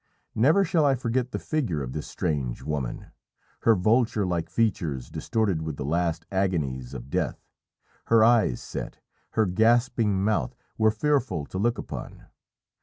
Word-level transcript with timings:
Never 0.33 0.65
shall 0.65 0.83
I 0.83 0.95
forget 0.95 1.29
the 1.31 1.37
figure 1.37 1.83
of 1.83 1.93
this 1.93 2.07
strange 2.07 2.63
woman; 2.63 3.11
her 3.59 3.75
vulture 3.75 4.25
like 4.25 4.49
features 4.49 5.11
distorted 5.11 5.61
with 5.61 5.77
the 5.77 5.85
last 5.85 6.25
agonies 6.31 6.95
of 6.95 7.11
death, 7.11 7.45
her 8.05 8.23
eyes 8.23 8.59
set, 8.59 8.97
her 9.33 9.45
gasping 9.45 10.23
mouth, 10.23 10.55
were 10.75 10.89
fearful 10.89 11.45
to 11.45 11.59
look 11.59 11.77
upon. 11.77 12.25